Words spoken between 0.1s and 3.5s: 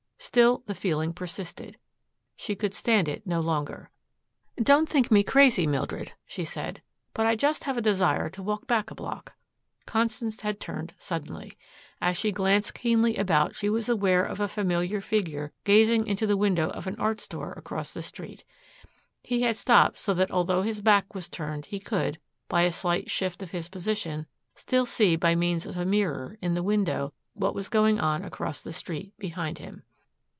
Still the feeling persisted. She could stand it no